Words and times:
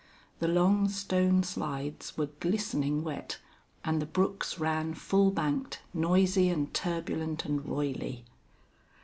The 0.39 0.47
long 0.47 0.89
stone 0.89 1.43
slides 1.43 2.17
were 2.17 2.31
glistening 2.39 3.03
wet, 3.03 3.37
and 3.85 4.01
the 4.01 4.07
brooks 4.07 4.57
ran 4.57 4.95
full 4.95 5.29
banked, 5.29 5.81
noisy 5.93 6.49
and 6.49 6.73
turbulent 6.73 7.45
and 7.45 7.63
roily. 7.63 8.25